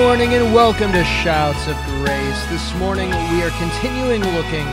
morning 0.00 0.34
and 0.34 0.52
welcome 0.52 0.92
to 0.92 1.02
Shouts 1.04 1.66
of 1.66 1.74
Grace. 1.86 2.46
This 2.48 2.74
morning 2.74 3.08
we 3.08 3.42
are 3.42 3.48
continuing 3.58 4.22
looking 4.34 4.66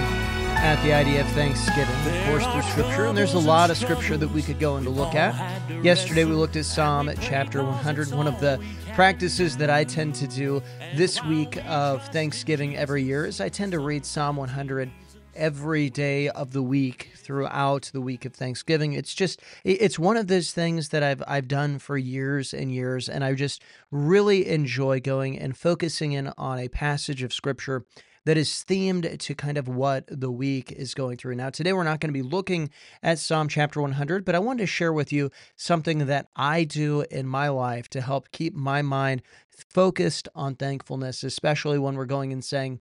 at 0.59 0.75
the 0.83 0.91
idea 0.91 1.21
of 1.21 1.27
Thanksgiving, 1.27 1.95
of 2.05 2.25
course, 2.25 2.45
through 2.47 2.61
Scripture, 2.63 3.05
and 3.05 3.17
there's 3.17 3.33
a 3.33 3.39
lot 3.39 3.71
of 3.71 3.77
Scripture 3.77 4.17
that 4.17 4.27
we 4.27 4.41
could 4.41 4.59
go 4.59 4.75
and 4.75 4.85
look 4.85 5.15
at. 5.15 5.33
Yesterday 5.81 6.25
we 6.25 6.33
looked 6.33 6.57
at 6.57 6.65
Psalm 6.65 7.09
chapter 7.21 7.63
100, 7.63 8.11
one 8.11 8.27
of 8.27 8.37
the 8.41 8.61
practices 8.95 9.55
that 9.57 9.69
I 9.69 9.85
tend 9.85 10.13
to 10.15 10.27
do 10.27 10.61
this 10.93 11.23
week 11.23 11.57
of 11.67 12.05
Thanksgiving 12.09 12.75
every 12.75 13.03
year 13.03 13.25
is 13.25 13.39
I 13.39 13.47
tend 13.47 13.71
to 13.71 13.79
read 13.79 14.05
Psalm 14.05 14.35
100 14.35 14.91
every 15.35 15.89
day 15.89 16.29
of 16.29 16.51
the 16.51 16.63
week 16.63 17.11
throughout 17.15 17.89
the 17.93 18.01
week 18.01 18.25
of 18.25 18.33
Thanksgiving. 18.33 18.93
It's 18.93 19.13
just 19.13 19.41
it's 19.63 19.99
one 19.99 20.17
of 20.17 20.27
those 20.27 20.51
things 20.51 20.89
that 20.89 21.03
I've 21.03 21.23
I've 21.27 21.47
done 21.47 21.79
for 21.79 21.97
years 21.97 22.53
and 22.53 22.71
years 22.71 23.09
and 23.09 23.23
I 23.23 23.33
just 23.33 23.61
really 23.91 24.47
enjoy 24.47 24.99
going 24.99 25.39
and 25.39 25.57
focusing 25.57 26.13
in 26.13 26.31
on 26.37 26.59
a 26.59 26.67
passage 26.67 27.23
of 27.23 27.33
scripture 27.33 27.85
that 28.25 28.37
is 28.37 28.49
themed 28.67 29.17
to 29.19 29.35
kind 29.35 29.57
of 29.57 29.67
what 29.67 30.05
the 30.07 30.31
week 30.31 30.71
is 30.71 30.93
going 30.93 31.17
through. 31.17 31.35
Now, 31.35 31.49
today 31.49 31.73
we're 31.73 31.83
not 31.83 31.99
going 31.99 32.13
to 32.13 32.13
be 32.13 32.21
looking 32.21 32.69
at 33.01 33.19
Psalm 33.19 33.49
chapter 33.49 33.81
100, 33.81 34.23
but 34.23 34.35
I 34.35 34.39
wanted 34.39 34.63
to 34.63 34.67
share 34.67 34.93
with 34.93 35.11
you 35.11 35.29
something 35.55 36.05
that 36.05 36.27
I 36.35 36.63
do 36.63 37.01
in 37.11 37.27
my 37.27 37.49
life 37.49 37.89
to 37.89 38.01
help 38.01 38.31
keep 38.31 38.53
my 38.53 38.81
mind 38.81 39.21
focused 39.49 40.29
on 40.35 40.55
thankfulness, 40.55 41.23
especially 41.23 41.77
when 41.77 41.95
we're 41.95 42.05
going 42.05 42.31
and 42.31 42.43
saying, 42.43 42.79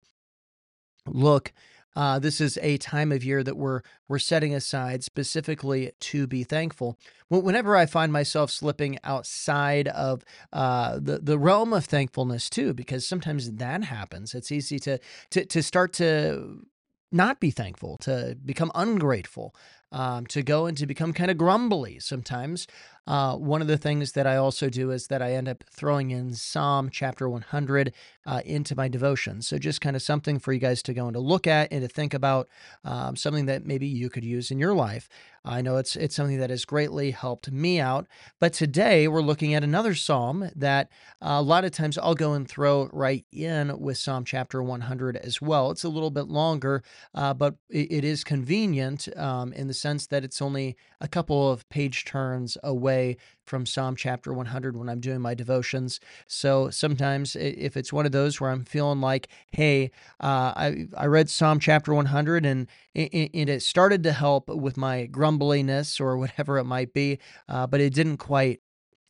Look, 1.07 1.53
uh, 1.97 2.19
this 2.19 2.41
is 2.41 2.59
a 2.63 2.77
time 2.79 3.13
of 3.13 3.25
year 3.25 3.43
that 3.43 3.57
we're 3.57 3.83
we're 4.09 4.19
setting 4.19 4.55
aside 4.55 5.03
specifically 5.03 5.93
to 6.01 6.27
be 6.27 6.45
thankful. 6.45 6.99
Whenever 7.29 7.77
I 7.77 7.87
find 7.87 8.13
myself 8.13 8.51
slipping 8.51 8.99
outside 9.05 9.89
of 9.89 10.25
uh, 10.53 10.99
the 11.01 11.19
the 11.19 11.39
realm 11.39 11.73
of 11.73 11.85
thankfulness 11.85 12.49
too, 12.49 12.75
because 12.75 13.07
sometimes 13.07 13.53
that 13.53 13.85
happens. 13.85 14.35
It's 14.35 14.53
easy 14.53 14.79
to 14.81 14.99
to 15.31 15.45
to 15.45 15.63
start 15.63 15.93
to 15.95 16.67
not 17.13 17.41
be 17.41 17.51
thankful, 17.51 17.97
to 18.03 18.37
become 18.45 18.71
ungrateful, 18.75 19.55
um, 19.93 20.27
to 20.27 20.43
go 20.43 20.67
and 20.67 20.77
to 20.79 20.87
become 20.87 21.13
kind 21.13 21.31
of 21.31 21.39
grumbly 21.39 21.99
sometimes. 21.99 22.67
Uh, 23.07 23.35
one 23.35 23.61
of 23.61 23.67
the 23.67 23.79
things 23.79 24.13
that 24.13 24.27
I 24.27 24.37
also 24.37 24.69
do 24.69 24.91
is 24.93 25.09
that 25.09 25.23
I 25.23 25.33
end 25.33 25.49
up 25.49 25.65
throwing 25.71 26.11
in 26.11 26.35
Psalm 26.35 26.91
chapter 26.93 27.29
100 27.29 27.93
uh, 28.27 28.43
into 28.45 28.77
my 28.77 28.89
devotion. 28.89 29.43
So 29.43 29.59
just 29.59 29.81
kind 29.81 29.97
of 29.97 30.03
something 30.03 30.39
for 30.39 30.53
you 30.53 30.61
guys 30.61 30.83
to 30.85 30.95
go 30.95 31.07
and 31.07 31.15
to 31.15 31.21
look 31.21 31.47
at 31.47 31.73
and 31.73 31.83
to 31.83 31.89
think 31.89 32.15
about, 32.15 32.49
um, 32.85 33.17
something 33.17 33.47
that 33.47 33.67
maybe 33.67 33.87
you 33.87 34.11
could 34.11 34.25
use 34.25 34.51
in 34.51 34.59
your 34.59 34.75
life. 34.75 35.09
I 35.45 35.63
know 35.63 35.77
it's 35.77 35.97
it's 35.97 36.15
something 36.15 36.39
that 36.39 36.51
has 36.51 36.65
greatly 36.65 37.13
helped 37.13 37.51
me 37.51 37.81
out. 37.81 38.07
But 38.39 38.53
today 38.53 39.09
we're 39.09 39.23
looking 39.23 39.55
at 39.55 39.65
another 39.65 39.95
psalm 39.95 40.51
that 40.55 40.91
uh, 41.23 41.37
a 41.39 41.43
lot 41.43 41.65
of 41.65 41.73
times 41.73 41.97
I'll 41.97 42.15
go 42.15 42.35
and 42.35 42.47
throw 42.47 42.91
right 42.93 43.25
in 43.33 43.79
with 43.81 43.97
Psalm 43.97 44.25
chapter 44.25 44.63
100 44.63 45.17
as 45.17 45.41
well. 45.41 45.71
It's 45.71 45.85
a 45.85 45.89
little 45.89 46.11
bit 46.11 46.29
longer, 46.29 46.83
uh, 47.15 47.35
but 47.35 47.57
it, 47.71 48.05
is 48.05 48.25
convenient 48.25 49.09
um, 49.17 49.53
in 49.53 49.67
the 49.67 49.75
sense 49.81 50.07
that 50.09 50.25
it's 50.25 50.43
only 50.43 50.77
a 51.01 51.09
couple 51.09 51.51
of 51.51 51.69
page 51.69 52.05
turns 52.05 52.57
away 52.63 53.17
from 53.45 53.67
Psalm 53.67 53.97
chapter 53.97 54.33
100 54.33 54.77
when 54.77 54.89
I'm 54.89 55.01
doing 55.01 55.21
my 55.21 55.35
devotions. 55.35 56.01
So 56.27 56.71
sometimes 56.71 57.37
if 57.37 57.77
it's 57.77 57.93
one 57.93 58.07
of 58.07 58.13
those 58.13 58.41
where 58.41 58.51
I'm 58.51 58.65
feeling 58.65 59.01
like, 59.01 59.29
hey, 59.51 59.91
uh, 60.21 60.53
I, 60.57 60.87
I 60.97 61.07
read 61.07 61.29
Psalm 61.29 61.59
chapter 61.59 61.93
100 61.95 62.47
and, 62.47 62.69
and 62.95 63.49
it 63.51 63.63
started 63.63 64.03
to 64.05 64.13
help 64.13 64.49
with 64.49 64.77
my 64.77 65.07
grumbliness 65.07 66.01
or 66.01 66.17
whatever 66.19 66.59
it 66.59 66.65
might 66.65 66.93
be, 66.93 67.19
uh, 67.49 67.67
but 67.67 67.81
it 67.81 67.95
didn't 67.95 68.19
quite 68.19 68.61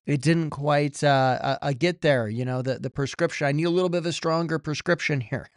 it 0.07 0.23
didn't 0.23 0.51
quite 0.51 1.03
uh, 1.05 1.39
uh, 1.41 1.59
uh, 1.63 1.73
get 1.79 2.01
there. 2.01 2.29
You 2.29 2.45
know, 2.45 2.63
the, 2.63 2.79
the 2.79 2.91
prescription, 2.91 3.47
I 3.47 3.53
need 3.53 3.65
a 3.65 3.71
little 3.71 3.89
bit 3.89 3.99
of 3.99 4.07
a 4.07 4.13
stronger 4.13 4.59
prescription 4.59 5.21
here. 5.31 5.51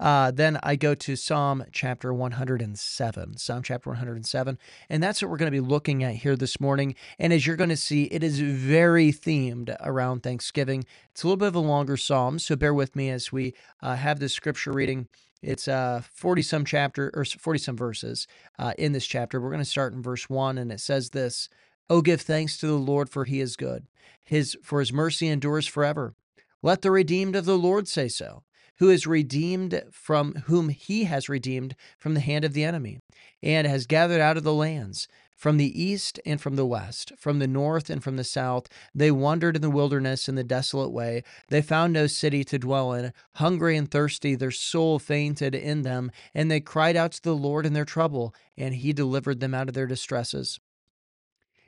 uh, 0.00 0.30
then 0.30 0.58
I 0.62 0.76
go 0.76 0.94
to 0.94 1.16
Psalm 1.16 1.64
chapter 1.72 2.12
107, 2.12 3.36
Psalm 3.38 3.62
chapter 3.62 3.90
107. 3.90 4.58
And 4.88 5.02
that's 5.02 5.22
what 5.22 5.30
we're 5.30 5.36
going 5.36 5.52
to 5.52 5.62
be 5.62 5.66
looking 5.66 6.02
at 6.02 6.16
here 6.16 6.36
this 6.36 6.60
morning. 6.60 6.94
And 7.18 7.32
as 7.32 7.46
you're 7.46 7.56
going 7.56 7.70
to 7.70 7.76
see, 7.76 8.04
it 8.04 8.22
is 8.22 8.40
very 8.40 9.12
themed 9.12 9.74
around 9.80 10.22
Thanksgiving. 10.22 10.84
It's 11.10 11.22
a 11.22 11.26
little 11.26 11.36
bit 11.36 11.48
of 11.48 11.54
a 11.54 11.60
longer 11.60 11.96
psalm, 11.96 12.38
so 12.38 12.56
bear 12.56 12.74
with 12.74 12.96
me 12.96 13.10
as 13.10 13.30
we 13.30 13.54
uh, 13.82 13.96
have 13.96 14.18
this 14.18 14.32
scripture 14.32 14.72
reading. 14.72 15.08
It's 15.42 15.68
uh 15.68 16.00
40 16.14 16.42
some 16.42 16.64
chapter 16.64 17.10
or 17.14 17.24
40 17.24 17.58
some 17.58 17.76
verses 17.76 18.26
uh, 18.58 18.72
in 18.78 18.92
this 18.92 19.06
chapter. 19.06 19.40
We're 19.40 19.50
going 19.50 19.58
to 19.58 19.68
start 19.68 19.92
in 19.92 20.02
verse 20.02 20.30
1 20.30 20.56
and 20.56 20.72
it 20.72 20.80
says 20.80 21.10
this 21.10 21.50
Oh, 21.90 22.00
give 22.00 22.22
thanks 22.22 22.56
to 22.58 22.66
the 22.66 22.78
Lord, 22.78 23.10
for 23.10 23.24
he 23.24 23.40
is 23.40 23.56
good. 23.56 23.86
His 24.22 24.56
for 24.62 24.80
his 24.80 24.92
mercy 24.92 25.28
endures 25.28 25.66
forever. 25.66 26.14
Let 26.62 26.80
the 26.80 26.90
redeemed 26.90 27.36
of 27.36 27.44
the 27.44 27.58
Lord 27.58 27.88
say 27.88 28.08
so, 28.08 28.42
who 28.78 28.88
is 28.88 29.06
redeemed 29.06 29.82
from 29.92 30.34
whom 30.46 30.70
he 30.70 31.04
has 31.04 31.28
redeemed 31.28 31.76
from 31.98 32.14
the 32.14 32.20
hand 32.20 32.42
of 32.42 32.54
the 32.54 32.64
enemy, 32.64 33.00
and 33.42 33.66
has 33.66 33.86
gathered 33.86 34.22
out 34.22 34.38
of 34.38 34.44
the 34.44 34.54
lands, 34.54 35.06
from 35.36 35.58
the 35.58 35.78
east 35.78 36.18
and 36.24 36.40
from 36.40 36.56
the 36.56 36.64
west, 36.64 37.12
from 37.18 37.38
the 37.38 37.46
north 37.46 37.90
and 37.90 38.02
from 38.02 38.16
the 38.16 38.24
south. 38.24 38.66
They 38.94 39.10
wandered 39.10 39.56
in 39.56 39.60
the 39.62 39.68
wilderness 39.68 40.26
in 40.26 40.36
the 40.36 40.42
desolate 40.42 40.90
way. 40.90 41.22
They 41.48 41.60
found 41.60 41.92
no 41.92 42.06
city 42.06 42.44
to 42.44 42.58
dwell 42.58 42.94
in. 42.94 43.12
Hungry 43.34 43.76
and 43.76 43.90
thirsty, 43.90 44.34
their 44.34 44.50
soul 44.50 44.98
fainted 44.98 45.54
in 45.54 45.82
them, 45.82 46.10
and 46.32 46.50
they 46.50 46.60
cried 46.60 46.96
out 46.96 47.12
to 47.12 47.22
the 47.22 47.36
Lord 47.36 47.66
in 47.66 47.74
their 47.74 47.84
trouble, 47.84 48.34
and 48.56 48.74
he 48.74 48.94
delivered 48.94 49.40
them 49.40 49.52
out 49.52 49.68
of 49.68 49.74
their 49.74 49.86
distresses 49.86 50.60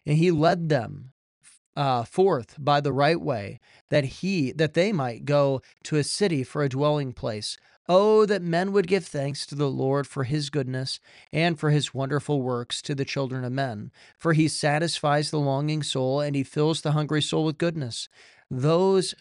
and 0.06 0.19
he 0.19 0.31
led 0.31 0.69
them 0.69 1.12
uh, 1.77 2.05
forth 2.05 2.55
by 2.59 2.81
the 2.81 2.93
right 2.93 3.21
way 3.21 3.61
that 3.91 4.05
he 4.05 4.53
that 4.53 4.75
they 4.75 4.93
might 4.93 5.25
go 5.25 5.61
to 5.84 5.97
a 5.97 6.05
city 6.05 6.43
for 6.43 6.62
a 6.62 6.69
dwelling 6.69 7.12
place. 7.12 7.59
Oh 7.89 8.27
that 8.27 8.43
men 8.43 8.72
would 8.72 8.89
give 8.89 9.05
thanks 9.05 9.47
to 9.47 9.55
the 9.55 9.71
lord 9.71 10.06
for 10.06 10.25
his 10.25 10.50
goodness 10.50 10.99
and 11.33 11.59
for 11.59 11.71
his 11.71 11.94
wonderful 11.94 12.43
works 12.43 12.83
to 12.83 12.94
the 12.94 13.05
children 13.05 13.44
of 13.44 13.53
men. 13.53 13.93
For 14.19 14.33
he 14.33 14.49
satisfies 14.49 15.31
the 15.31 15.39
longing 15.39 15.83
soul 15.83 16.21
and 16.21 16.34
he 16.34 16.43
fills 16.43 16.81
the 16.81 16.93
hungry 16.93 17.23
soul 17.23 17.44
with 17.44 17.59
goodness. 17.59 18.09
Those 18.50 19.15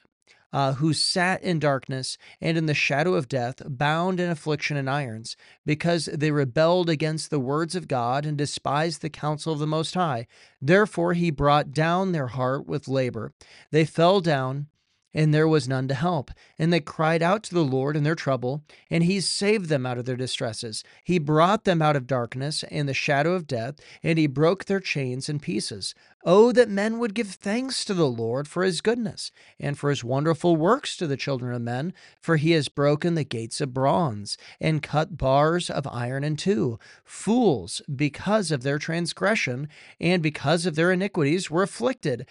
uh, 0.53 0.73
who 0.73 0.93
sat 0.93 1.41
in 1.43 1.59
darkness 1.59 2.17
and 2.39 2.57
in 2.57 2.65
the 2.65 2.73
shadow 2.73 3.15
of 3.15 3.27
death, 3.27 3.61
bound 3.65 4.19
in 4.19 4.29
affliction 4.29 4.77
and 4.77 4.89
irons, 4.89 5.35
because 5.65 6.05
they 6.05 6.31
rebelled 6.31 6.89
against 6.89 7.29
the 7.29 7.39
words 7.39 7.75
of 7.75 7.87
God 7.87 8.25
and 8.25 8.37
despised 8.37 9.01
the 9.01 9.09
counsel 9.09 9.53
of 9.53 9.59
the 9.59 9.67
Most 9.67 9.93
High. 9.93 10.27
Therefore 10.61 11.13
he 11.13 11.31
brought 11.31 11.71
down 11.71 12.11
their 12.11 12.27
heart 12.27 12.67
with 12.67 12.87
labor. 12.87 13.33
They 13.71 13.85
fell 13.85 14.21
down 14.21 14.67
and 15.15 15.33
there 15.33 15.47
was 15.47 15.67
none 15.67 15.87
to 15.87 15.93
help. 15.93 16.29
And 16.59 16.71
they 16.71 16.81
cried 16.81 17.23
out 17.23 17.41
to 17.43 17.53
the 17.53 17.63
Lord 17.63 17.95
in 17.95 18.03
their 18.03 18.15
trouble, 18.15 18.63
and 18.91 19.03
he 19.03 19.21
saved 19.21 19.69
them 19.69 19.85
out 19.85 19.97
of 19.97 20.03
their 20.03 20.17
distresses. 20.17 20.83
He 21.03 21.17
brought 21.17 21.63
them 21.63 21.81
out 21.81 21.95
of 21.95 22.05
darkness 22.05 22.63
and 22.69 22.87
the 22.87 22.93
shadow 22.93 23.33
of 23.33 23.47
death, 23.47 23.75
and 24.03 24.19
he 24.19 24.27
broke 24.27 24.65
their 24.65 24.81
chains 24.81 25.29
in 25.29 25.39
pieces. 25.39 25.95
Oh, 26.27 26.51
that 26.53 26.69
men 26.69 26.97
would 26.97 27.13
give 27.13 27.27
thanks 27.27 27.85
to 27.85 27.93
the 27.93 28.07
Lord 28.07 28.47
for 28.47 28.63
his 28.63 28.81
goodness, 28.81 29.31
and 29.59 29.77
for 29.77 29.91
his 29.91 30.03
wonderful 30.03 30.55
works 30.55 30.97
to 30.97 31.05
the 31.05 31.17
children 31.17 31.53
of 31.53 31.61
men, 31.61 31.93
for 32.19 32.37
he 32.37 32.51
has 32.51 32.67
broken 32.67 33.13
the 33.13 33.23
gates 33.23 33.61
of 33.61 33.75
bronze, 33.75 34.35
and 34.59 34.81
cut 34.81 35.17
bars 35.17 35.69
of 35.69 35.85
iron 35.85 36.23
in 36.23 36.35
two. 36.35 36.79
Fools, 37.03 37.83
because 37.95 38.49
of 38.49 38.63
their 38.63 38.79
transgression, 38.79 39.69
and 40.01 40.23
because 40.23 40.65
of 40.65 40.73
their 40.73 40.91
iniquities, 40.91 41.51
were 41.51 41.61
afflicted. 41.61 42.25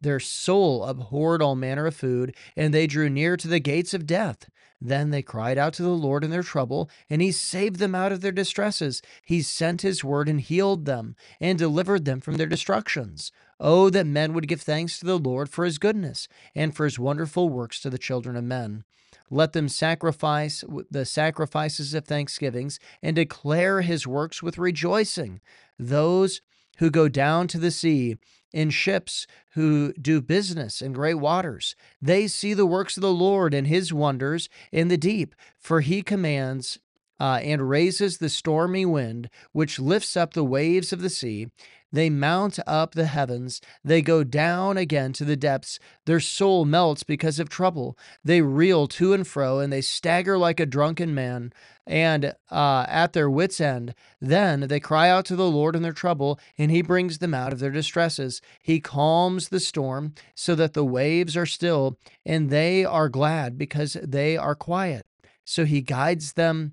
Their 0.00 0.20
soul 0.20 0.84
abhorred 0.84 1.42
all 1.42 1.56
manner 1.56 1.86
of 1.86 1.96
food, 1.96 2.36
and 2.56 2.72
they 2.72 2.86
drew 2.86 3.10
near 3.10 3.36
to 3.36 3.48
the 3.48 3.58
gates 3.58 3.92
of 3.94 4.06
death. 4.06 4.48
Then 4.80 5.10
they 5.10 5.22
cried 5.22 5.56
out 5.56 5.72
to 5.74 5.82
the 5.82 5.88
Lord 5.90 6.24
in 6.24 6.30
their 6.30 6.42
trouble, 6.42 6.90
and 7.08 7.22
he 7.22 7.32
saved 7.32 7.78
them 7.78 7.94
out 7.94 8.12
of 8.12 8.20
their 8.20 8.32
distresses. 8.32 9.00
He 9.24 9.40
sent 9.40 9.82
his 9.82 10.04
word 10.04 10.28
and 10.28 10.40
healed 10.40 10.84
them, 10.84 11.16
and 11.40 11.58
delivered 11.58 12.04
them 12.04 12.20
from 12.20 12.36
their 12.36 12.46
destructions. 12.46 13.32
Oh, 13.58 13.88
that 13.90 14.06
men 14.06 14.34
would 14.34 14.48
give 14.48 14.60
thanks 14.60 14.98
to 14.98 15.06
the 15.06 15.18
Lord 15.18 15.48
for 15.48 15.64
his 15.64 15.78
goodness, 15.78 16.28
and 16.54 16.74
for 16.74 16.84
his 16.84 16.98
wonderful 16.98 17.48
works 17.48 17.80
to 17.80 17.90
the 17.90 17.98
children 17.98 18.36
of 18.36 18.44
men. 18.44 18.84
Let 19.30 19.52
them 19.52 19.68
sacrifice 19.68 20.64
the 20.90 21.06
sacrifices 21.06 21.94
of 21.94 22.04
thanksgivings, 22.04 22.78
and 23.02 23.16
declare 23.16 23.80
his 23.80 24.06
works 24.06 24.42
with 24.42 24.58
rejoicing. 24.58 25.40
Those 25.78 26.42
who 26.78 26.90
go 26.90 27.08
down 27.08 27.48
to 27.48 27.58
the 27.58 27.70
sea 27.70 28.16
in 28.52 28.70
ships 28.70 29.26
who 29.54 29.92
do 29.94 30.20
business 30.20 30.80
in 30.80 30.92
great 30.92 31.14
waters. 31.14 31.74
They 32.00 32.28
see 32.28 32.54
the 32.54 32.66
works 32.66 32.96
of 32.96 33.02
the 33.02 33.12
Lord 33.12 33.52
and 33.52 33.66
his 33.66 33.92
wonders 33.92 34.48
in 34.70 34.88
the 34.88 34.96
deep, 34.96 35.34
for 35.58 35.80
he 35.80 36.02
commands 36.02 36.78
uh, 37.20 37.40
and 37.42 37.68
raises 37.68 38.18
the 38.18 38.28
stormy 38.28 38.86
wind, 38.86 39.28
which 39.52 39.78
lifts 39.78 40.16
up 40.16 40.34
the 40.34 40.44
waves 40.44 40.92
of 40.92 41.00
the 41.00 41.10
sea. 41.10 41.48
They 41.94 42.10
mount 42.10 42.58
up 42.66 42.96
the 42.96 43.06
heavens. 43.06 43.60
They 43.84 44.02
go 44.02 44.24
down 44.24 44.76
again 44.76 45.12
to 45.12 45.24
the 45.24 45.36
depths. 45.36 45.78
Their 46.06 46.18
soul 46.18 46.64
melts 46.64 47.04
because 47.04 47.38
of 47.38 47.48
trouble. 47.48 47.96
They 48.24 48.42
reel 48.42 48.88
to 48.88 49.12
and 49.12 49.24
fro, 49.24 49.60
and 49.60 49.72
they 49.72 49.80
stagger 49.80 50.36
like 50.36 50.58
a 50.58 50.66
drunken 50.66 51.14
man, 51.14 51.52
and 51.86 52.34
uh, 52.50 52.84
at 52.88 53.12
their 53.12 53.30
wits' 53.30 53.60
end. 53.60 53.94
Then 54.20 54.62
they 54.62 54.80
cry 54.80 55.08
out 55.08 55.24
to 55.26 55.36
the 55.36 55.48
Lord 55.48 55.76
in 55.76 55.82
their 55.82 55.92
trouble, 55.92 56.40
and 56.58 56.72
He 56.72 56.82
brings 56.82 57.18
them 57.18 57.32
out 57.32 57.52
of 57.52 57.60
their 57.60 57.70
distresses. 57.70 58.42
He 58.60 58.80
calms 58.80 59.50
the 59.50 59.60
storm 59.60 60.14
so 60.34 60.56
that 60.56 60.72
the 60.72 60.84
waves 60.84 61.36
are 61.36 61.46
still, 61.46 61.96
and 62.26 62.50
they 62.50 62.84
are 62.84 63.08
glad 63.08 63.56
because 63.56 63.96
they 64.02 64.36
are 64.36 64.56
quiet. 64.56 65.06
So 65.44 65.64
He 65.64 65.80
guides 65.80 66.32
them 66.32 66.72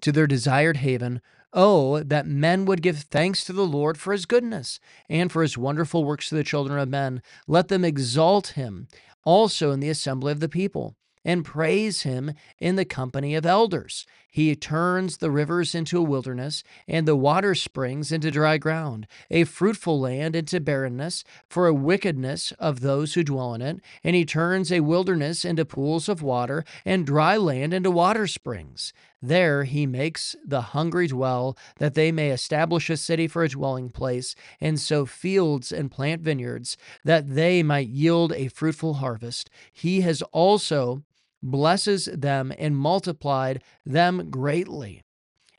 to 0.00 0.12
their 0.12 0.28
desired 0.28 0.76
haven. 0.76 1.20
Oh, 1.58 2.02
that 2.02 2.26
men 2.26 2.66
would 2.66 2.82
give 2.82 2.98
thanks 2.98 3.42
to 3.44 3.54
the 3.54 3.64
Lord 3.64 3.96
for 3.96 4.12
his 4.12 4.26
goodness 4.26 4.78
and 5.08 5.32
for 5.32 5.40
his 5.40 5.56
wonderful 5.56 6.04
works 6.04 6.28
to 6.28 6.34
the 6.34 6.44
children 6.44 6.78
of 6.78 6.90
men. 6.90 7.22
Let 7.48 7.68
them 7.68 7.82
exalt 7.82 8.48
him 8.48 8.88
also 9.24 9.70
in 9.70 9.80
the 9.80 9.88
assembly 9.88 10.32
of 10.32 10.40
the 10.40 10.50
people 10.50 10.96
and 11.24 11.46
praise 11.46 12.02
him 12.02 12.32
in 12.60 12.76
the 12.76 12.84
company 12.84 13.34
of 13.34 13.46
elders. 13.46 14.04
He 14.36 14.54
turns 14.54 15.16
the 15.16 15.30
rivers 15.30 15.74
into 15.74 15.96
a 15.96 16.02
wilderness 16.02 16.62
and 16.86 17.08
the 17.08 17.16
water 17.16 17.54
springs 17.54 18.12
into 18.12 18.30
dry 18.30 18.58
ground, 18.58 19.06
a 19.30 19.44
fruitful 19.44 19.98
land 19.98 20.36
into 20.36 20.60
barrenness 20.60 21.24
for 21.48 21.66
a 21.66 21.72
wickedness 21.72 22.52
of 22.58 22.80
those 22.80 23.14
who 23.14 23.24
dwell 23.24 23.54
in 23.54 23.62
it. 23.62 23.80
And 24.04 24.14
he 24.14 24.26
turns 24.26 24.70
a 24.70 24.80
wilderness 24.80 25.42
into 25.42 25.64
pools 25.64 26.06
of 26.06 26.20
water 26.20 26.66
and 26.84 27.06
dry 27.06 27.38
land 27.38 27.72
into 27.72 27.90
water 27.90 28.26
springs. 28.26 28.92
There 29.22 29.64
he 29.64 29.86
makes 29.86 30.36
the 30.44 30.60
hungry 30.60 31.06
dwell, 31.06 31.56
that 31.78 31.94
they 31.94 32.12
may 32.12 32.30
establish 32.30 32.90
a 32.90 32.98
city 32.98 33.28
for 33.28 33.42
a 33.42 33.48
dwelling 33.48 33.88
place, 33.88 34.34
and 34.60 34.78
sow 34.78 35.06
fields 35.06 35.72
and 35.72 35.90
plant 35.90 36.20
vineyards, 36.20 36.76
that 37.06 37.36
they 37.36 37.62
might 37.62 37.88
yield 37.88 38.34
a 38.34 38.48
fruitful 38.48 38.94
harvest. 38.94 39.48
He 39.72 40.02
has 40.02 40.20
also 40.30 41.04
blesses 41.50 42.06
them 42.06 42.52
and 42.58 42.76
multiplied 42.76 43.62
them 43.84 44.30
greatly. 44.30 45.02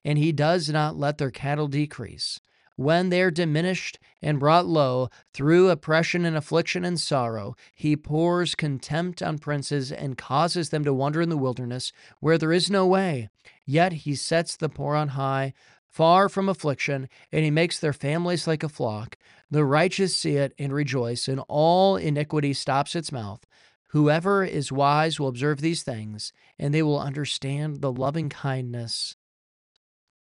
And 0.05 0.17
he 0.17 0.31
does 0.31 0.69
not 0.69 0.97
let 0.97 1.17
their 1.17 1.31
cattle 1.31 1.67
decrease. 1.67 2.39
When 2.75 3.09
they 3.09 3.23
are 3.23 3.31
diminished 3.31 3.97
and 4.21 4.39
brought 4.39 4.67
low 4.67 5.09
through 5.33 5.69
oppression 5.71 6.25
and 6.25 6.37
affliction 6.37 6.85
and 6.85 6.99
sorrow, 6.99 7.55
he 7.73 7.97
pours 7.97 8.53
contempt 8.53 9.23
on 9.23 9.39
princes 9.39 9.91
and 9.91 10.15
causes 10.15 10.69
them 10.69 10.83
to 10.83 10.93
wander 10.93 11.19
in 11.19 11.29
the 11.29 11.37
wilderness 11.37 11.91
where 12.19 12.37
there 12.37 12.53
is 12.53 12.69
no 12.69 12.85
way. 12.85 13.29
Yet 13.65 13.93
he 13.93 14.13
sets 14.13 14.55
the 14.55 14.69
poor 14.69 14.93
on 14.95 15.09
high, 15.09 15.53
far 15.89 16.29
from 16.29 16.47
affliction, 16.47 17.09
and 17.31 17.43
he 17.43 17.49
makes 17.49 17.79
their 17.79 17.93
families 17.93 18.45
like 18.45 18.61
a 18.61 18.69
flock. 18.69 19.17
The 19.49 19.65
righteous 19.65 20.15
see 20.15 20.35
it 20.35 20.53
and 20.59 20.71
rejoice, 20.71 21.27
and 21.27 21.41
all 21.47 21.95
iniquity 21.95 22.53
stops 22.53 22.95
its 22.95 23.11
mouth. 23.11 23.43
Whoever 23.91 24.43
is 24.43 24.71
wise 24.71 25.19
will 25.19 25.27
observe 25.27 25.61
these 25.61 25.83
things, 25.83 26.33
and 26.59 26.73
they 26.73 26.83
will 26.83 26.99
understand 26.99 27.81
the 27.81 27.91
loving 27.91 28.29
kindness 28.29 29.15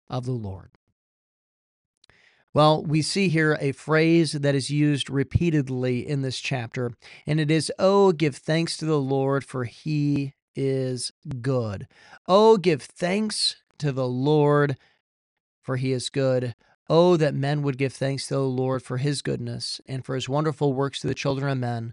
of 0.08 0.24
the 0.24 0.32
Lord. 0.32 0.70
Well, 2.54 2.82
we 2.82 3.02
see 3.02 3.28
here 3.28 3.58
a 3.60 3.72
phrase 3.72 4.32
that 4.32 4.54
is 4.54 4.70
used 4.70 5.10
repeatedly 5.10 6.08
in 6.08 6.22
this 6.22 6.40
chapter, 6.40 6.92
and 7.26 7.38
it 7.38 7.50
is, 7.50 7.70
Oh, 7.78 8.12
give 8.12 8.36
thanks 8.36 8.78
to 8.78 8.86
the 8.86 9.00
Lord, 9.00 9.44
for 9.44 9.64
he 9.64 10.32
is 10.54 11.12
good. 11.42 11.86
Oh, 12.26 12.56
give 12.56 12.82
thanks 12.82 13.56
to 13.78 13.92
the 13.92 14.08
Lord, 14.08 14.78
for 15.60 15.76
he 15.76 15.92
is 15.92 16.08
good. 16.08 16.54
Oh, 16.88 17.16
that 17.16 17.34
men 17.34 17.62
would 17.62 17.78
give 17.78 17.92
thanks 17.92 18.28
to 18.28 18.34
the 18.34 18.40
Lord 18.40 18.82
for 18.82 18.96
his 18.98 19.20
goodness 19.20 19.80
and 19.86 20.04
for 20.04 20.14
his 20.14 20.28
wonderful 20.28 20.72
works 20.72 21.00
to 21.00 21.08
the 21.08 21.14
children 21.14 21.50
of 21.50 21.58
men. 21.58 21.92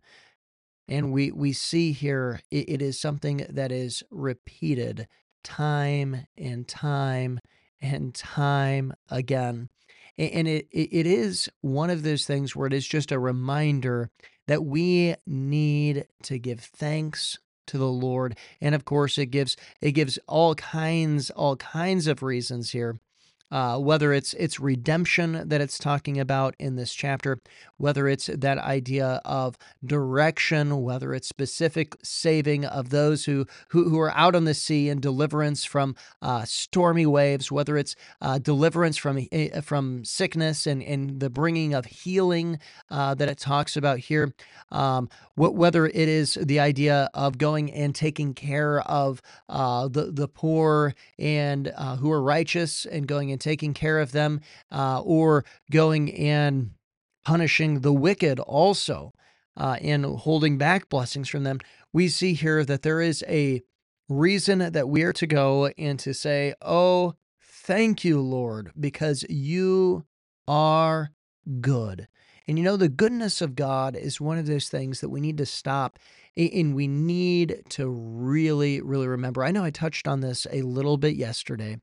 And 0.87 1.11
we, 1.11 1.31
we 1.31 1.53
see 1.53 1.91
here 1.91 2.41
it, 2.51 2.69
it 2.69 2.81
is 2.81 2.99
something 2.99 3.45
that 3.49 3.71
is 3.71 4.03
repeated 4.11 5.07
time 5.43 6.27
and 6.37 6.67
time 6.67 7.39
and 7.81 8.13
time 8.13 8.93
again. 9.09 9.69
And 10.17 10.47
it, 10.47 10.67
it 10.71 11.07
is 11.07 11.49
one 11.61 11.89
of 11.89 12.03
those 12.03 12.25
things 12.25 12.55
where 12.55 12.67
it 12.67 12.73
is 12.73 12.87
just 12.87 13.11
a 13.11 13.17
reminder 13.17 14.11
that 14.47 14.63
we 14.63 15.15
need 15.25 16.05
to 16.23 16.37
give 16.37 16.59
thanks 16.59 17.39
to 17.67 17.77
the 17.77 17.87
Lord. 17.87 18.37
And 18.61 18.75
of 18.75 18.85
course, 18.85 19.17
it 19.17 19.27
gives 19.27 19.55
it 19.81 19.93
gives 19.93 20.19
all 20.27 20.53
kinds 20.55 21.29
all 21.31 21.55
kinds 21.55 22.07
of 22.07 22.21
reasons 22.21 22.71
here 22.71 22.99
uh, 23.53 23.77
whether 23.79 24.13
it's 24.13 24.33
it's 24.35 24.59
redemption 24.59 25.47
that 25.47 25.61
it's 25.61 25.79
talking 25.79 26.19
about 26.19 26.55
in 26.59 26.75
this 26.75 26.93
chapter, 26.95 27.39
whether 27.77 28.09
it's 28.09 28.27
that 28.27 28.57
idea 28.57 29.21
of 29.25 29.57
direction, 29.85 30.83
whether 30.83 31.13
it's 31.13 31.29
specific 31.29 31.95
saving 32.03 32.65
of 32.65 32.89
those 32.89 33.25
who 33.25 33.45
who, 33.69 33.89
who 33.91 33.99
are 33.99 34.11
out 34.17 34.35
on 34.35 34.45
the 34.45 34.55
sea 34.55 34.89
and 34.89 35.01
deliverance 35.01 35.65
from 35.65 35.95
uh, 36.23 36.45
stormy 36.45 37.05
waves, 37.05 37.51
whether 37.53 37.77
it's 37.77 37.95
uh, 38.21 38.39
deliverance 38.39 38.97
from 38.97 39.27
eh, 39.31 39.61
from 39.61 40.03
sickness 40.03 40.67
and 40.67 40.83
and 40.83 41.21
the 41.21 41.29
bringing 41.31 41.75
of 41.75 41.85
healing 41.85 42.59
uh, 42.91 43.13
that 43.15 43.29
it 43.29 43.39
talks 43.39 43.77
about 43.77 43.99
here, 43.99 44.33
um, 44.71 45.09
wh- 45.35 45.53
whether 45.55 45.87
it 45.87 45.95
is 46.09 46.39
the 46.41 46.59
idea 46.59 47.09
of 47.13 47.37
going 47.37 47.71
and 47.71 47.95
taking 47.95 48.33
care 48.33 48.81
of 48.81 49.21
uh, 49.49 49.87
the 49.89 50.11
the 50.11 50.27
poor 50.27 50.95
and 51.19 51.73
uh, 51.77 51.97
who 51.97 52.11
are 52.11 52.23
righteous 52.23 52.85
and 52.87 53.07
going 53.07 53.31
and 53.31 53.41
taking 53.43 53.73
care 53.73 53.99
of 53.99 54.11
them, 54.11 54.41
uh, 54.71 55.01
or 55.01 55.45
going 55.71 56.13
and 56.13 56.71
punishing 57.25 57.81
the 57.81 57.93
wicked 57.93 58.39
also, 58.39 59.13
uh, 59.57 59.77
and 59.81 60.05
holding 60.05 60.57
back 60.57 60.89
blessings 60.89 61.29
from 61.29 61.43
them. 61.43 61.59
We 61.91 62.07
see 62.07 62.33
here 62.33 62.65
that 62.65 62.81
there 62.81 63.01
is 63.01 63.23
a 63.27 63.61
reason 64.09 64.59
that 64.59 64.89
we 64.89 65.03
are 65.03 65.13
to 65.13 65.27
go 65.27 65.67
and 65.77 65.99
to 65.99 66.13
say, 66.13 66.53
Oh, 66.61 67.15
thank 67.41 68.03
you, 68.03 68.19
Lord, 68.19 68.71
because 68.79 69.23
you 69.29 70.05
are 70.47 71.11
good. 71.61 72.07
And 72.47 72.57
you 72.57 72.63
know, 72.63 72.77
the 72.77 72.89
goodness 72.89 73.41
of 73.41 73.55
God 73.55 73.95
is 73.95 74.19
one 74.19 74.37
of 74.37 74.47
those 74.47 74.67
things 74.67 74.99
that 74.99 75.09
we 75.09 75.21
need 75.21 75.37
to 75.37 75.45
stop 75.45 75.97
and 76.35 76.75
we 76.75 76.87
need 76.87 77.63
to 77.69 77.87
really, 77.87 78.81
really 78.81 79.07
remember. 79.07 79.43
I 79.43 79.51
know 79.51 79.63
I 79.63 79.69
touched 79.69 80.07
on 80.07 80.21
this 80.21 80.47
a 80.51 80.61
little 80.63 80.97
bit 80.97 81.15
yesterday, 81.15 81.77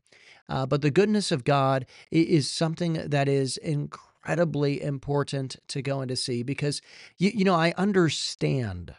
uh, 0.49 0.67
but 0.67 0.83
the 0.83 0.91
goodness 0.91 1.31
of 1.31 1.45
God 1.45 1.87
is 2.11 2.51
something 2.51 2.95
that 2.95 3.29
is 3.29 3.57
incredibly 3.59 4.83
important 4.83 5.57
to 5.69 5.83
go 5.83 6.01
and 6.01 6.09
to 6.09 6.17
see 6.17 6.43
because, 6.43 6.81
you, 7.19 7.31
you 7.35 7.45
know, 7.45 7.55
I 7.55 7.73
understand 7.77 8.95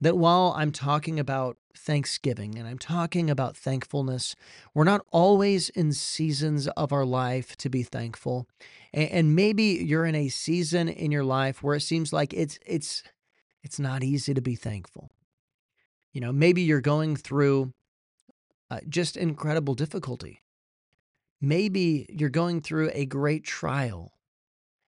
that 0.00 0.16
while 0.16 0.54
I'm 0.56 0.72
talking 0.72 1.18
about 1.18 1.56
thanksgiving 1.76 2.58
and 2.58 2.66
I'm 2.66 2.78
talking 2.78 3.30
about 3.30 3.56
thankfulness, 3.56 4.34
we're 4.74 4.84
not 4.84 5.04
always 5.10 5.68
in 5.70 5.92
seasons 5.92 6.68
of 6.68 6.92
our 6.92 7.04
life 7.04 7.56
to 7.58 7.68
be 7.68 7.82
thankful. 7.82 8.46
And, 8.92 9.34
maybe 9.36 9.64
you're 9.64 10.06
in 10.06 10.14
a 10.14 10.28
season 10.28 10.88
in 10.88 11.10
your 11.12 11.24
life 11.24 11.62
where 11.62 11.76
it 11.76 11.80
seems 11.80 12.12
like 12.12 12.32
it's 12.32 12.58
it's 12.64 13.02
it's 13.62 13.78
not 13.78 14.02
easy 14.02 14.32
to 14.32 14.40
be 14.40 14.54
thankful. 14.54 15.10
You 16.14 16.20
know, 16.22 16.32
maybe 16.32 16.62
you're 16.62 16.80
going 16.80 17.16
through 17.16 17.72
uh, 18.70 18.80
just 18.88 19.16
incredible 19.16 19.74
difficulty. 19.74 20.40
Maybe 21.40 22.06
you're 22.08 22.30
going 22.30 22.60
through 22.60 22.90
a 22.92 23.04
great 23.04 23.44
trial. 23.44 24.12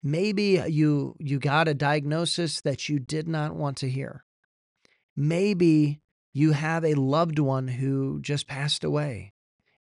Maybe 0.04 0.60
uh, 0.60 0.66
you 0.66 1.16
you 1.20 1.40
got 1.40 1.68
a 1.68 1.74
diagnosis 1.74 2.62
that 2.62 2.88
you 2.88 3.00
did 3.00 3.28
not 3.28 3.56
want 3.56 3.78
to 3.78 3.90
hear. 3.90 4.24
Maybe 5.16 6.00
you 6.34 6.52
have 6.52 6.86
a 6.86 6.94
loved 6.94 7.40
one 7.40 7.68
who 7.68 8.20
just 8.22 8.48
passed 8.48 8.84
away. 8.84 9.34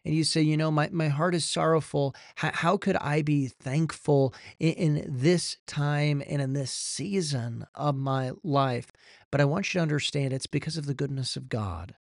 And 0.07 0.15
you 0.15 0.25
say, 0.25 0.41
you 0.41 0.57
know, 0.57 0.71
my, 0.71 0.89
my 0.93 1.09
heart 1.09 1.35
is 1.35 1.45
sorrowful. 1.45 2.15
How, 2.37 2.53
how 2.55 2.77
could 2.77 2.95
I 2.97 3.23
be 3.23 3.49
thankful 3.49 4.33
in, 4.61 4.73
in 4.75 5.05
this 5.09 5.59
time 5.67 6.23
and 6.27 6.41
in 6.41 6.53
this 6.53 6.71
season 6.71 7.67
of 7.75 7.97
my 7.97 8.31
life? 8.45 8.93
But 9.33 9.41
I 9.41 9.45
want 9.45 9.75
you 9.75 9.79
to 9.79 9.83
understand 9.83 10.33
it's 10.33 10.47
because 10.47 10.77
of 10.77 10.87
the 10.87 10.95
goodness 10.95 11.37
of 11.37 11.49
God. 11.49 11.97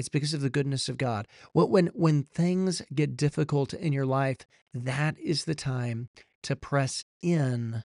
It's 0.00 0.08
because 0.08 0.32
of 0.32 0.40
the 0.40 0.50
goodness 0.50 0.88
of 0.88 0.96
God. 0.96 1.28
When, 1.52 1.88
when 1.88 2.22
things 2.22 2.80
get 2.94 3.18
difficult 3.18 3.74
in 3.74 3.92
your 3.92 4.06
life, 4.06 4.38
that 4.72 5.18
is 5.18 5.44
the 5.44 5.54
time 5.54 6.08
to 6.42 6.56
press 6.56 7.04
in 7.22 7.84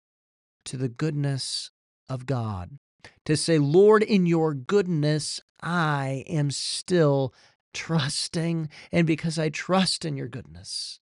to 0.66 0.76
the 0.76 0.90
goodness 0.90 1.72
of 2.10 2.26
God. 2.26 2.78
To 3.26 3.38
say, 3.38 3.58
Lord, 3.58 4.04
in 4.04 4.26
your 4.26 4.54
goodness, 4.54 5.42
I 5.64 6.26
am 6.28 6.52
still 6.52 7.34
trusting. 7.74 8.70
And 8.92 9.08
because 9.08 9.40
I 9.40 9.48
trust 9.48 10.04
in 10.04 10.18
your 10.18 10.28
goodness, 10.28 11.00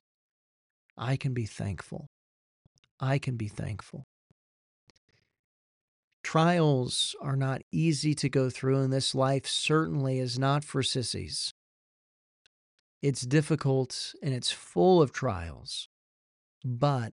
I 0.97 1.15
can 1.15 1.33
be 1.33 1.45
thankful. 1.45 2.09
I 2.99 3.17
can 3.17 3.37
be 3.37 3.47
thankful. 3.47 4.07
Trials 6.27 7.15
are 7.21 7.37
not 7.37 7.61
easy 7.71 8.13
to 8.15 8.27
go 8.27 8.49
through, 8.49 8.81
and 8.81 8.91
this 8.91 9.15
life 9.15 9.47
certainly 9.47 10.19
is 10.19 10.37
not 10.37 10.65
for 10.65 10.83
sissies. 10.83 11.53
It's 13.01 13.21
difficult 13.21 14.13
and 14.21 14.33
it's 14.33 14.51
full 14.51 15.01
of 15.01 15.13
trials, 15.13 15.87
but 16.65 17.13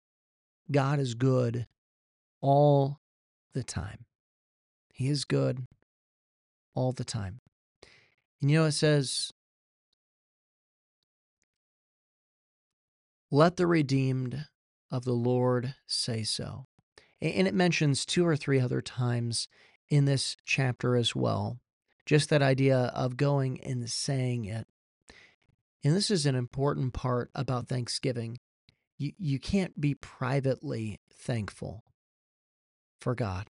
God 0.71 0.99
is 0.99 1.15
good 1.15 1.67
all 2.43 2.99
the 3.55 3.63
time. 3.63 4.05
He 4.93 5.09
is 5.09 5.25
good 5.25 5.65
all 6.75 6.93
the 6.93 7.03
time. 7.03 7.39
And 8.43 8.51
you 8.51 8.59
know, 8.59 8.67
it 8.67 8.73
says, 8.73 9.33
Let 13.31 13.57
the 13.57 13.67
redeemed 13.67 14.45
of 14.91 15.07
the 15.07 15.15
Lord 15.15 15.77
say 15.87 16.25
so. 16.25 16.67
And 17.21 17.49
it 17.49 17.55
mentions 17.55 18.07
two 18.07 18.27
or 18.27 18.37
three 18.37 18.61
other 18.61 18.81
times 18.81 19.49
in 19.89 20.05
this 20.05 20.37
chapter 20.45 20.97
as 20.97 21.15
well. 21.17 21.59
Just 22.07 22.31
that 22.31 22.43
idea 22.43 22.93
of 22.95 23.17
going 23.17 23.61
and 23.63 23.89
saying 23.91 24.45
it. 24.45 24.67
And 25.85 25.95
this 25.95 26.11
is 26.11 26.27
an 26.27 26.35
important 26.35 26.93
part 26.93 27.31
about 27.35 27.69
Thanksgiving. 27.69 28.39
You, 28.99 29.13
you 29.19 29.39
can't 29.39 29.81
be 29.81 29.95
privately 29.95 31.01
thankful 31.13 31.85
for 33.01 33.15
God. 33.15 33.49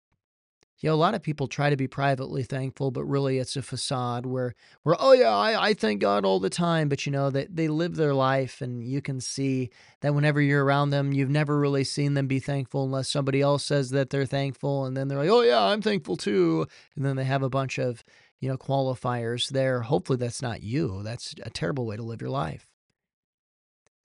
You 0.78 0.90
know, 0.90 0.95
a 0.95 0.97
lot 0.97 1.14
of 1.14 1.23
people 1.23 1.47
try 1.47 1.71
to 1.71 1.76
be 1.76 1.88
privately 1.88 2.42
thankful, 2.42 2.90
but 2.90 3.04
really 3.04 3.38
it's 3.38 3.56
a 3.56 3.62
facade 3.62 4.26
where, 4.26 4.54
where 4.83 4.95
oh 4.99 5.12
yeah, 5.12 5.35
I, 5.35 5.68
I 5.68 5.75
thank 5.75 6.02
God 6.02 6.26
all 6.26 6.38
the 6.38 6.50
time. 6.50 6.90
But 6.90 7.06
you 7.06 7.12
know, 7.12 7.30
they, 7.30 7.47
they 7.47 7.68
live 7.68 7.97
their 7.97 8.12
life 8.12 8.61
and 8.61 8.85
you 8.85 9.00
can 9.00 9.21
see 9.21 9.71
that 10.02 10.14
whenever 10.14 10.40
you're 10.40 10.64
around 10.64 10.90
them, 10.90 11.12
you've 11.12 11.30
never 11.30 11.59
really 11.59 11.85
seen 11.85 12.12
them 12.12 12.26
be 12.26 12.40
thankful 12.40 12.85
unless 12.85 13.09
somebody 13.09 13.40
else 13.40 13.64
says 13.64 13.90
that 13.90 14.11
they're 14.11 14.26
thankful. 14.26 14.85
And 14.85 14.95
then 14.95 15.09
they're 15.09 15.18
like, 15.18 15.30
oh 15.30 15.40
yeah, 15.42 15.64
I'm 15.64 15.80
thankful 15.80 16.18
too. 16.18 16.66
And 16.95 17.06
then 17.06 17.16
they 17.16 17.25
have 17.25 17.42
a 17.42 17.49
bunch 17.49 17.78
of, 17.78 18.04
you 18.38 18.49
know, 18.50 18.59
qualifiers 18.59 19.49
there. 19.49 19.80
Hopefully 19.80 20.18
that's 20.18 20.42
not 20.42 20.62
you. 20.62 21.02
That's 21.02 21.35
a 21.42 21.49
terrible 21.49 21.87
way 21.87 21.97
to 21.97 22.02
live 22.02 22.21
your 22.21 22.30
life. 22.30 22.66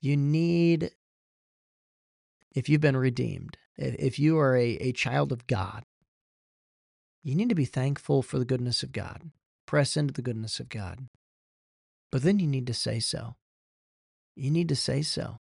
You 0.00 0.16
need, 0.16 0.90
if 2.56 2.70
you've 2.70 2.80
been 2.80 2.96
redeemed, 2.96 3.58
if 3.76 4.18
you 4.18 4.38
are 4.38 4.56
a, 4.56 4.70
a 4.76 4.92
child 4.92 5.32
of 5.32 5.46
God, 5.46 5.84
you 7.22 7.36
need 7.36 7.48
to 7.50 7.54
be 7.54 7.64
thankful 7.64 8.22
for 8.22 8.38
the 8.38 8.44
goodness 8.44 8.82
of 8.82 8.92
God. 8.92 9.30
Press 9.66 9.96
into 9.96 10.12
the 10.12 10.22
goodness 10.22 10.58
of 10.58 10.68
God. 10.68 11.06
But 12.10 12.22
then 12.22 12.38
you 12.38 12.46
need 12.46 12.66
to 12.66 12.74
say 12.74 12.98
so. 12.98 13.36
You 14.34 14.50
need 14.50 14.68
to 14.70 14.76
say 14.76 15.02
so. 15.02 15.38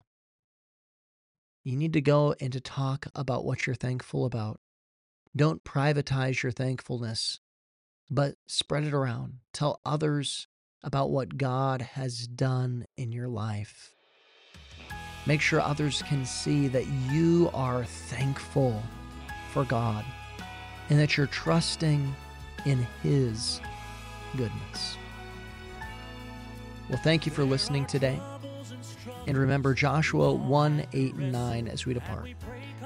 You 1.65 1.77
need 1.77 1.93
to 1.93 2.01
go 2.01 2.35
and 2.41 2.53
to 2.53 2.61
talk 2.61 3.07
about 3.15 3.45
what 3.45 3.67
you're 3.67 3.77
thankful 3.77 4.25
about. 4.25 4.61
Don't 5.37 5.63
privatize 5.63 6.43
your 6.43 6.53
thankfulness, 6.53 7.39
but 8.11 8.35
spread 8.47 8.85
it 8.85 8.95
around. 8.95 9.35
Tell 9.53 9.81
others 9.85 10.49
about 10.83 11.11
what 11.11 11.37
God 11.37 11.83
has 11.83 12.27
done 12.27 12.87
in 12.97 13.13
your 13.13 13.29
life. 13.29 13.93
Make 15.27 15.41
sure 15.41 15.61
others 15.61 16.03
can 16.03 16.25
see 16.25 16.69
that 16.69 16.87
you 17.11 17.51
are 17.53 17.85
thankful 17.85 18.83
for 19.53 19.65
God 19.65 20.05
and 20.91 20.99
that 20.99 21.17
you're 21.17 21.27
trusting 21.27 22.15
in 22.65 22.87
His 23.03 23.61
goodness. 24.37 24.97
Well, 26.89 27.01
thank 27.03 27.27
you 27.27 27.33
for 27.33 27.45
listening 27.45 27.87
today. 27.87 28.19
And 29.27 29.37
remember 29.37 29.75
Joshua 29.75 30.33
1 30.33 30.87
8 30.93 31.15
and 31.15 31.33
9 31.33 31.69
as 31.69 31.85
we 31.85 31.93
depart. 31.93 32.31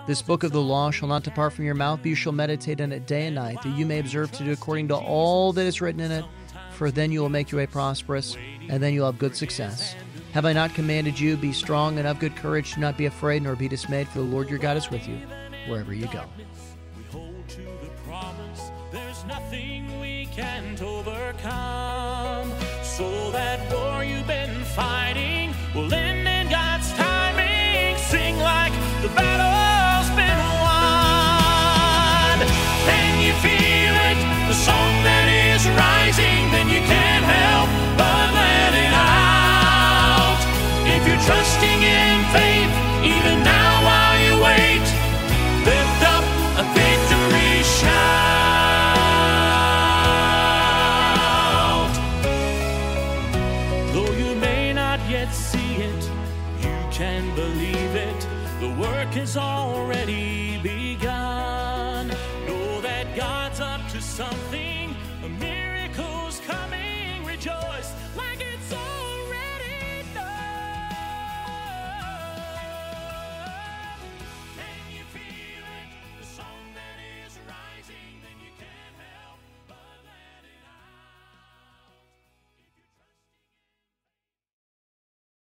This 0.09 0.21
book 0.21 0.43
of 0.43 0.51
the 0.51 0.61
law 0.61 0.91
shall 0.91 1.09
not 1.09 1.23
depart 1.23 1.53
from 1.53 1.65
your 1.65 1.77
mouth, 1.77 2.01
but 2.03 2.09
you 2.09 2.17
shall 2.17 2.33
meditate 2.33 2.81
in 2.81 2.91
it 2.91 3.07
day 3.07 3.27
and 3.27 3.37
night, 3.37 3.63
that 3.63 3.77
you 3.77 3.87
may 3.87 4.01
observe 4.01 4.33
to 4.33 4.45
do 4.45 4.51
according 4.51 4.89
to 4.89 4.97
all 4.97 5.53
that 5.53 5.65
is 5.65 5.81
written 5.81 6.01
in 6.01 6.11
it, 6.11 6.25
for 6.73 6.91
then 6.91 7.13
you 7.13 7.21
will 7.21 7.29
make 7.29 7.53
your 7.53 7.61
way 7.61 7.67
prosperous, 7.67 8.37
and 8.69 8.83
then 8.83 8.93
you'll 8.93 9.07
have 9.07 9.21
good 9.21 9.37
success. 9.37 9.95
Have 10.33 10.45
I 10.45 10.53
not 10.53 10.75
commanded 10.75 11.21
you, 11.21 11.37
be 11.37 11.53
strong 11.53 11.99
and 11.99 12.09
of 12.09 12.19
good 12.19 12.35
courage, 12.35 12.75
do 12.75 12.81
not 12.81 12.99
be 12.99 13.07
afraid 13.07 13.45
nor 13.45 13.55
be 13.55 13.69
dismayed, 13.69 14.09
for 14.09 14.19
the 14.19 14.25
Lord 14.25 14.51
your 14.51 14.59
God 14.59 14.77
is 14.77 14.91
with 14.91 15.07
you 15.07 15.19
wherever 15.69 15.95
you 15.95 16.07
go. 16.07 16.25
There's 19.23 19.41
nothing 19.41 20.01
we 20.01 20.27
can't 20.27 20.81
overcome. 20.83 22.53
So 22.83 23.31
that 23.31 23.73
war 23.73 24.03
you've 24.03 24.27
been 24.27 24.65
fighting 24.65 25.55
will 25.75 25.93
end 25.93 26.27
in 26.27 26.51
God's 26.51 26.93
timing. 26.95 27.97
Sing 27.99 28.37
like 28.39 28.73
the 29.03 29.09
battle's 29.15 29.62